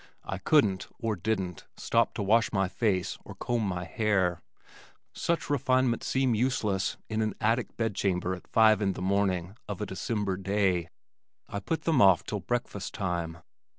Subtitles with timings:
[0.23, 4.41] I couldn't (or didn't) stop to wash my face or comb my hair;
[5.13, 9.85] such refinements seem useless in an attic bedchamber at five in the morning of a
[9.85, 10.89] December day
[11.47, 13.43] I put them off till breakfast time.